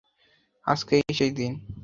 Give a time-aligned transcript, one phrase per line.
[0.67, 1.51] আজকেই সেই দিন!